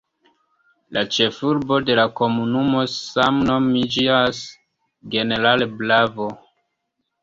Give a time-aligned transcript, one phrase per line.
[0.97, 4.43] La ĉefurbo de la komunumo same nomiĝas
[5.17, 6.35] "General Bravo".